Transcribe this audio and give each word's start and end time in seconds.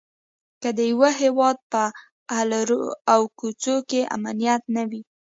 که 0.61 0.69
د 0.77 0.79
یوه 0.91 1.09
هيواد 1.21 1.57
په 1.71 1.83
الرو 2.39 2.83
او 3.13 3.21
کوڅو 3.39 3.75
کې 3.89 4.01
امنيت 4.15 4.61
نه 4.75 4.83
وي؛ 4.89 5.01